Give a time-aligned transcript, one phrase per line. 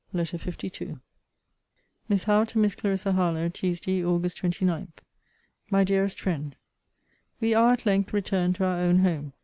[0.13, 0.97] LETTER LII
[2.09, 4.33] MISS HOWE, TO MISS CLARISSA HARLOWE TUESDAY, AUG.
[4.33, 4.93] 29.
[5.69, 6.55] MY DEAREST FRIEND,
[7.39, 9.33] We are at length returned to our own home.